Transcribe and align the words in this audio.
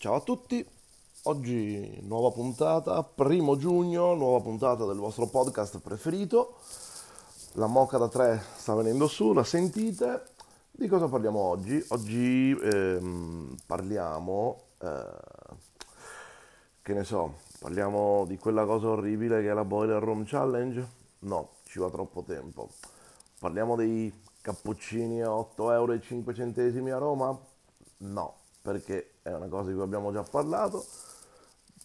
Ciao 0.00 0.14
a 0.14 0.20
tutti, 0.20 0.64
oggi 1.24 1.98
nuova 2.02 2.30
puntata, 2.30 3.02
primo 3.02 3.56
giugno, 3.56 4.14
nuova 4.14 4.40
puntata 4.40 4.84
del 4.84 4.96
vostro 4.96 5.26
podcast 5.26 5.80
preferito. 5.80 6.54
La 7.54 7.66
moca 7.66 7.98
da 7.98 8.08
3 8.08 8.40
sta 8.58 8.76
venendo 8.76 9.08
su, 9.08 9.32
la 9.32 9.42
sentite. 9.42 10.22
Di 10.70 10.86
cosa 10.86 11.08
parliamo 11.08 11.40
oggi? 11.40 11.84
Oggi 11.88 12.56
ehm, 12.62 13.56
parliamo, 13.66 14.62
eh, 14.78 15.04
che 16.80 16.94
ne 16.94 17.02
so, 17.02 17.38
parliamo 17.58 18.24
di 18.24 18.38
quella 18.38 18.64
cosa 18.66 18.90
orribile 18.90 19.42
che 19.42 19.50
è 19.50 19.52
la 19.52 19.64
Boiler 19.64 20.00
Room 20.00 20.22
Challenge? 20.24 20.86
No, 21.22 21.54
ci 21.64 21.80
va 21.80 21.90
troppo 21.90 22.22
tempo. 22.22 22.68
Parliamo 23.40 23.74
dei 23.74 24.12
cappuccini 24.42 25.22
a 25.22 25.30
8,05 25.30 26.86
euro 26.86 26.94
a 26.94 26.98
Roma? 26.98 27.38
No, 27.96 28.37
perché 28.60 29.14
è 29.22 29.32
una 29.32 29.48
cosa 29.48 29.68
di 29.68 29.74
cui 29.74 29.82
abbiamo 29.82 30.12
già 30.12 30.22
parlato. 30.22 30.84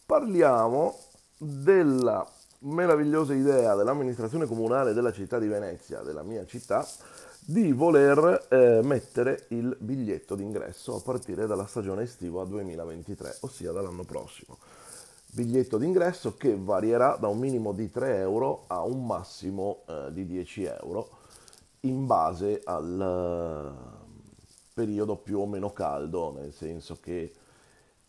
Parliamo 0.06 0.98
della 1.38 2.28
meravigliosa 2.60 3.34
idea 3.34 3.76
dell'amministrazione 3.76 4.46
comunale 4.46 4.94
della 4.94 5.12
città 5.12 5.40
di 5.40 5.48
Venezia, 5.48 6.02
della 6.02 6.24
mia 6.24 6.46
città, 6.46 6.86
di 7.46 7.72
voler 7.74 8.48
eh, 8.50 8.80
mettere 8.84 9.46
il 9.50 9.76
biglietto 9.80 10.36
d'ingresso 10.36 10.96
a 10.96 11.02
partire 11.02 11.46
dalla 11.46 11.66
stagione 11.66 12.04
estiva 12.04 12.44
2023, 12.46 13.38
ossia 13.42 13.72
dall'anno 13.72 14.04
prossimo. 14.04 14.58
Biglietto 15.26 15.78
d'ingresso 15.78 16.38
che 16.38 16.56
varierà 16.58 17.18
da 17.20 17.28
un 17.28 17.40
minimo 17.40 17.74
di 17.74 17.90
3 17.90 18.20
euro 18.20 18.66
a 18.68 18.84
un 18.84 19.06
massimo 19.06 19.84
eh, 19.88 20.10
di 20.14 20.26
10 20.26 20.64
euro 20.64 21.10
in 21.82 22.06
base 22.06 22.62
al 22.64 24.03
periodo 24.74 25.16
più 25.16 25.40
o 25.40 25.46
meno 25.46 25.72
caldo, 25.72 26.32
nel 26.32 26.54
senso 26.54 26.98
che 27.00 27.34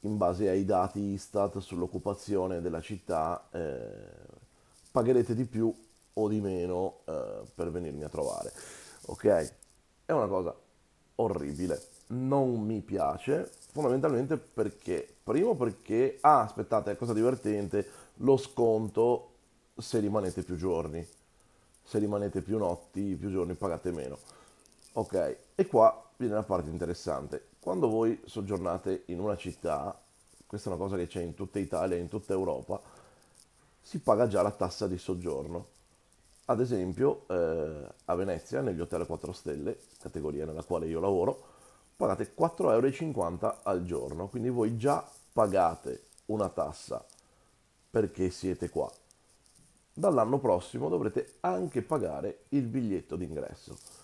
in 0.01 0.17
base 0.17 0.49
ai 0.49 0.65
dati 0.65 1.01
Istat 1.01 1.59
sull'occupazione 1.59 2.61
della 2.61 2.81
città 2.81 3.49
eh, 3.51 4.33
pagherete 4.91 5.35
di 5.35 5.45
più 5.45 5.75
o 6.17 6.29
di 6.29 6.41
meno 6.41 7.01
eh, 7.07 7.43
per 7.55 7.71
venirmi 7.71 8.05
a 8.05 8.09
trovare. 8.09 8.53
Ok? 9.07 9.53
È 10.05 10.13
una 10.13 10.27
cosa 10.27 10.55
orribile, 11.17 11.81
non 12.09 12.61
mi 12.61 12.81
piace, 12.81 13.51
fondamentalmente 13.73 14.37
perché, 14.37 15.07
primo 15.23 15.55
perché, 15.57 16.19
ah 16.21 16.43
aspettate, 16.43 16.97
cosa 16.97 17.13
divertente, 17.13 17.87
lo 18.19 18.37
sconto 18.37 19.31
se 19.77 19.99
rimanete 19.99 20.43
più 20.43 20.57
giorni, 20.57 21.07
se 21.83 21.99
rimanete 21.99 22.41
più 22.43 22.59
notti, 22.59 23.17
più 23.17 23.31
giorni 23.31 23.55
pagate 23.55 23.91
meno. 23.91 24.19
Ok, 24.97 25.37
e 25.57 25.67
qua 25.67 26.09
viene 26.19 26.35
la 26.35 26.45
parte 26.45 26.71
interessante. 26.71 27.49
Quando 27.59 27.89
voi 27.89 28.21
soggiornate 28.27 29.03
in 29.07 29.19
una 29.19 29.37
città, 29.37 30.01
questa 30.47 30.71
è 30.71 30.73
una 30.73 30.81
cosa 30.81 30.97
che 30.97 31.09
c'è 31.09 31.21
in 31.21 31.35
tutta 31.35 31.59
Italia, 31.59 31.97
in 31.97 32.09
tutta 32.09 32.33
Europa, 32.33 32.81
si 33.81 33.99
paga 33.99 34.29
già 34.29 34.41
la 34.43 34.53
tassa 34.53 34.87
di 34.87 34.97
soggiorno. 34.97 35.67
Ad 36.45 36.61
esempio, 36.61 37.25
eh, 37.27 37.89
a 38.05 38.15
Venezia, 38.15 38.61
negli 38.61 38.79
hotel 38.79 39.05
4 39.05 39.33
stelle, 39.33 39.79
categoria 39.99 40.45
nella 40.45 40.63
quale 40.63 40.87
io 40.87 41.01
lavoro, 41.01 41.43
pagate 41.97 42.33
4,50 42.33 43.11
euro 43.11 43.57
al 43.65 43.85
giorno, 43.85 44.29
quindi 44.29 44.49
voi 44.49 44.77
già 44.77 45.05
pagate 45.33 46.05
una 46.27 46.49
tassa 46.51 47.05
perché 47.91 48.31
siete 48.31 48.69
qua. 48.69 48.89
Dall'anno 49.93 50.39
prossimo 50.39 50.89
dovrete 50.89 51.35
anche 51.41 51.83
pagare 51.83 52.45
il 52.51 52.67
biglietto 52.69 53.17
d'ingresso. 53.17 54.04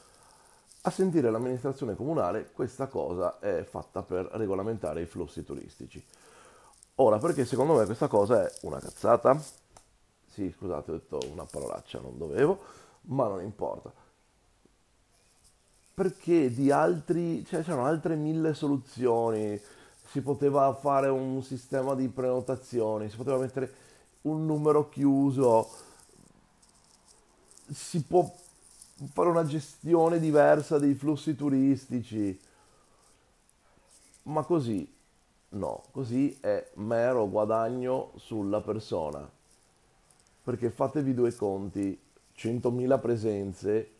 A 0.83 0.91
sentire 0.91 1.31
l'amministrazione 1.31 1.95
comunale, 1.95 2.51
questa 2.53 2.87
cosa 2.87 3.39
è 3.39 3.65
fatta 3.65 4.03
per 4.03 4.27
regolamentare 4.33 5.03
i 5.03 5.07
flussi 5.07 5.45
turistici. 5.45 6.03
Ora, 6.97 7.19
perché 7.19 7.45
secondo 7.45 7.75
me 7.75 7.85
questa 7.85 8.09
cosa 8.09 8.47
è 8.47 8.53
una 8.63 8.79
cazzata? 8.79 9.39
Sì, 10.27 10.51
scusate, 10.51 10.91
ho 10.91 10.95
detto 10.95 11.19
una 11.31 11.45
parolaccia, 11.45 12.01
non 12.01 12.17
dovevo, 12.17 12.61
ma 13.03 13.29
non 13.29 13.43
importa. 13.43 13.93
Perché 15.93 16.51
di 16.51 16.71
altri, 16.71 17.45
cioè 17.45 17.63
c'erano 17.63 17.85
altre 17.85 18.15
mille 18.15 18.55
soluzioni, 18.55 19.61
si 20.07 20.23
poteva 20.23 20.73
fare 20.73 21.09
un 21.09 21.43
sistema 21.43 21.95
di 21.95 22.09
prenotazioni, 22.09 23.11
si 23.11 23.17
poteva 23.19 23.37
mettere 23.37 23.75
un 24.23 24.47
numero 24.47 24.89
chiuso, 24.89 25.69
si 27.71 28.03
può 28.03 28.33
fare 29.07 29.29
una 29.29 29.45
gestione 29.45 30.19
diversa 30.19 30.79
dei 30.79 30.95
flussi 30.95 31.35
turistici. 31.35 32.39
Ma 34.25 34.43
così 34.45 34.99
no, 35.51 35.83
così 35.91 36.37
è 36.41 36.71
mero 36.75 37.29
guadagno 37.29 38.13
sulla 38.17 38.61
persona. 38.61 39.29
Perché 40.43 40.71
fatevi 40.71 41.15
due 41.15 41.35
conti, 41.35 41.99
100.000 42.37 43.01
presenze 43.01 43.91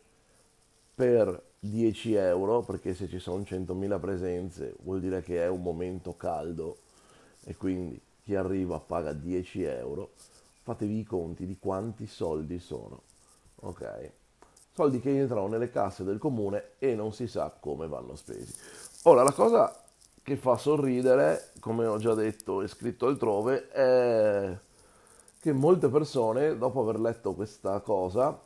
per 0.95 1.49
10 1.59 2.13
euro, 2.15 2.61
perché 2.61 2.93
se 2.93 3.07
ci 3.07 3.19
sono 3.19 3.43
100.000 3.43 3.99
presenze 3.99 4.75
vuol 4.81 4.99
dire 4.99 5.21
che 5.21 5.43
è 5.43 5.47
un 5.47 5.61
momento 5.61 6.15
caldo 6.17 6.77
e 7.43 7.55
quindi 7.55 7.99
chi 8.23 8.35
arriva 8.35 8.79
paga 8.79 9.13
10 9.13 9.63
euro, 9.63 10.11
fatevi 10.63 10.99
i 10.99 11.03
conti 11.03 11.45
di 11.45 11.57
quanti 11.59 12.07
soldi 12.07 12.59
sono. 12.59 13.01
Ok? 13.57 14.11
Soldi 14.73 14.99
che 14.99 15.17
entrano 15.17 15.47
nelle 15.47 15.69
casse 15.69 16.03
del 16.03 16.17
comune 16.17 16.71
e 16.79 16.95
non 16.95 17.13
si 17.13 17.27
sa 17.27 17.53
come 17.59 17.87
vanno 17.87 18.15
spesi. 18.15 18.53
Ora, 19.03 19.23
la 19.23 19.31
cosa 19.31 19.75
che 20.23 20.35
fa 20.37 20.57
sorridere, 20.57 21.51
come 21.59 21.85
ho 21.85 21.97
già 21.97 22.13
detto 22.13 22.61
e 22.61 22.67
scritto 22.67 23.07
altrove, 23.07 23.69
è 23.69 24.57
che 25.39 25.53
molte 25.53 25.89
persone, 25.89 26.57
dopo 26.57 26.81
aver 26.81 26.99
letto 26.99 27.33
questa 27.33 27.79
cosa, 27.79 28.39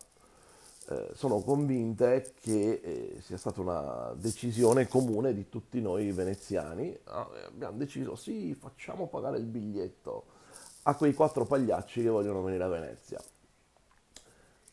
eh, 0.87 1.09
sono 1.13 1.41
convinte 1.41 2.33
che 2.39 2.79
eh, 2.83 3.21
sia 3.21 3.37
stata 3.37 3.59
una 3.59 4.13
decisione 4.15 4.87
comune 4.87 5.33
di 5.33 5.49
tutti 5.49 5.81
noi 5.81 6.11
veneziani. 6.11 6.97
Ah, 7.05 7.27
abbiamo 7.47 7.77
deciso, 7.77 8.15
sì, 8.15 8.53
facciamo 8.53 9.07
pagare 9.07 9.37
il 9.37 9.45
biglietto 9.45 10.25
a 10.83 10.95
quei 10.95 11.13
quattro 11.13 11.45
pagliacci 11.45 12.01
che 12.01 12.09
vogliono 12.09 12.41
venire 12.43 12.63
a 12.63 12.67
Venezia. 12.67 13.19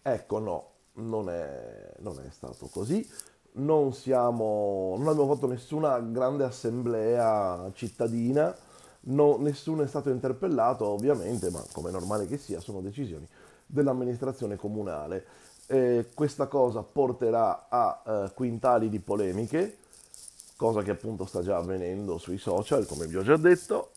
Ecco, 0.03 0.39
no, 0.39 0.72
non 0.95 1.29
è, 1.31 1.93
non 1.99 2.19
è 2.21 2.31
stato 2.31 2.69
così. 2.69 3.09
Non, 3.55 3.93
siamo, 3.93 4.95
non 4.97 5.09
abbiamo 5.09 5.35
fatto 5.35 5.47
nessuna 5.47 5.99
grande 6.01 6.45
assemblea 6.45 7.71
cittadina, 7.75 8.55
no, 9.01 9.37
nessuno 9.37 9.83
è 9.83 9.87
stato 9.87 10.09
interpellato 10.09 10.87
ovviamente, 10.87 11.51
ma 11.51 11.63
come 11.73 11.91
è 11.91 11.93
normale 11.93 12.27
che 12.27 12.39
sia, 12.39 12.61
sono 12.61 12.81
decisioni 12.81 13.29
dell'amministrazione 13.67 14.57
comunale. 14.57 15.27
Eh, 15.67 16.09
questa 16.15 16.47
cosa 16.47 16.83
porterà 16.83 17.69
a 17.69 18.03
eh, 18.07 18.33
quintali 18.35 18.89
di 18.89 19.01
polemiche, 19.01 19.77
cosa 20.57 20.83
che 20.83 20.93
appunto 20.93 21.27
sta 21.27 21.43
già 21.43 21.59
avvenendo 21.59 22.17
sui 22.17 22.39
social, 22.39 22.87
come 22.87 23.07
vi 23.07 23.17
ho 23.17 23.23
già 23.23 23.37
detto, 23.37 23.91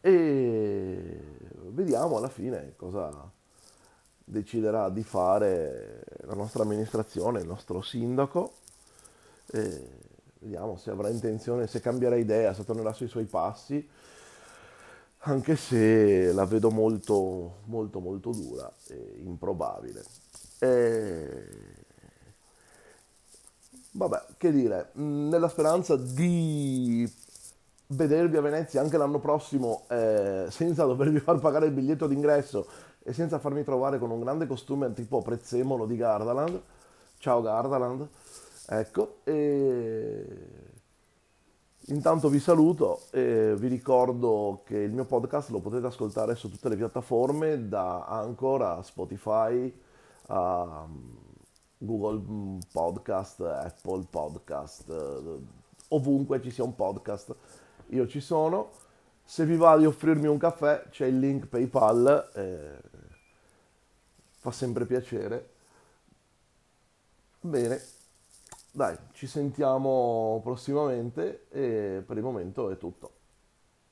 e 0.00 1.20
vediamo 1.70 2.16
alla 2.16 2.28
fine 2.28 2.74
cosa, 2.76 3.30
deciderà 4.28 4.90
di 4.90 5.04
fare 5.04 6.02
la 6.22 6.34
nostra 6.34 6.64
amministrazione, 6.64 7.40
il 7.40 7.46
nostro 7.46 7.80
sindaco. 7.80 8.54
E 9.52 9.88
vediamo 10.40 10.76
se 10.76 10.90
avrà 10.90 11.08
intenzione, 11.08 11.68
se 11.68 11.80
cambierà 11.80 12.16
idea, 12.16 12.52
se 12.52 12.64
tornerà 12.64 12.92
sui 12.92 13.06
suoi 13.06 13.24
passi, 13.24 13.88
anche 15.18 15.56
se 15.56 16.32
la 16.32 16.44
vedo 16.44 16.70
molto, 16.70 17.58
molto, 17.66 18.00
molto 18.00 18.30
dura 18.32 18.70
e 18.88 19.20
improbabile. 19.24 20.04
E... 20.58 21.48
Vabbè, 23.92 24.26
che 24.36 24.52
dire, 24.52 24.90
nella 24.94 25.48
speranza 25.48 25.96
di 25.96 27.10
vedervi 27.88 28.36
a 28.36 28.40
Venezia 28.40 28.80
anche 28.80 28.96
l'anno 28.96 29.20
prossimo 29.20 29.84
eh, 29.88 30.46
senza 30.50 30.84
dovervi 30.84 31.20
far 31.20 31.38
pagare 31.38 31.66
il 31.66 31.72
biglietto 31.72 32.08
d'ingresso 32.08 32.66
e 33.06 33.12
senza 33.12 33.38
farmi 33.38 33.62
trovare 33.62 34.00
con 34.00 34.10
un 34.10 34.18
grande 34.18 34.48
costume 34.48 34.92
tipo 34.92 35.22
prezzemolo 35.22 35.86
di 35.86 35.96
Gardaland. 35.96 36.60
Ciao 37.18 37.40
Gardaland. 37.40 38.08
Ecco, 38.66 39.18
e 39.22 40.26
intanto 41.86 42.28
vi 42.28 42.40
saluto 42.40 43.02
e 43.12 43.54
vi 43.56 43.68
ricordo 43.68 44.62
che 44.64 44.78
il 44.78 44.92
mio 44.92 45.04
podcast 45.04 45.50
lo 45.50 45.60
potete 45.60 45.86
ascoltare 45.86 46.34
su 46.34 46.50
tutte 46.50 46.68
le 46.68 46.74
piattaforme, 46.74 47.68
da 47.68 48.06
Anchor 48.06 48.62
a 48.62 48.82
Spotify, 48.82 49.72
a 50.26 50.84
Google 51.78 52.58
Podcast, 52.72 53.40
Apple 53.40 54.04
Podcast, 54.10 54.92
ovunque 55.90 56.42
ci 56.42 56.50
sia 56.50 56.64
un 56.64 56.74
podcast, 56.74 57.36
io 57.90 58.08
ci 58.08 58.18
sono. 58.18 58.84
Se 59.28 59.44
vi 59.44 59.56
va 59.56 59.76
di 59.76 59.84
offrirmi 59.84 60.28
un 60.28 60.38
caffè, 60.38 60.84
c'è 60.88 61.06
il 61.06 61.18
link 61.18 61.46
PayPal. 61.46 62.30
Eh, 62.32 62.78
fa 64.38 64.52
sempre 64.52 64.86
piacere. 64.86 65.50
Bene, 67.40 67.82
dai, 68.70 68.96
ci 69.10 69.26
sentiamo 69.26 70.40
prossimamente 70.44 71.48
e 71.50 72.04
per 72.06 72.16
il 72.16 72.22
momento 72.22 72.70
è 72.70 72.78
tutto. 72.78 73.10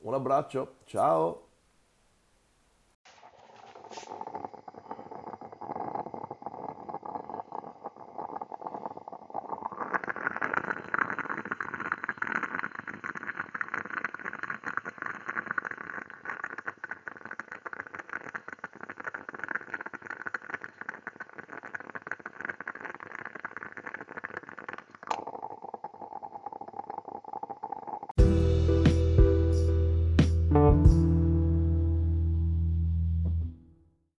Un 0.03 0.15
abbraccio, 0.15 0.77
ciao! 0.85 1.49